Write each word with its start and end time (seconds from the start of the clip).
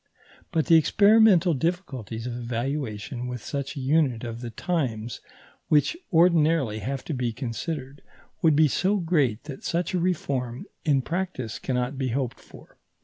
But 0.51 0.65
the 0.65 0.77
experimental 0.77 1.53
difficulties 1.53 2.25
of 2.25 2.33
evaluation 2.35 3.27
with 3.27 3.43
such 3.45 3.75
a 3.75 3.79
unit 3.79 4.23
of 4.23 4.41
the 4.41 4.49
times 4.49 5.21
which 5.67 5.95
ordinarily 6.11 6.79
have 6.79 7.05
to 7.05 7.13
be 7.13 7.31
considered, 7.31 8.01
would 8.41 8.55
be 8.55 8.67
so 8.67 8.97
great 8.97 9.43
that 9.43 9.63
such 9.63 9.93
a 9.93 9.99
reform 9.99 10.65
in 10.83 11.03
practice 11.03 11.59
cannot 11.59 11.99
be 11.99 12.07
hoped 12.07 12.39
for. 12.39 12.79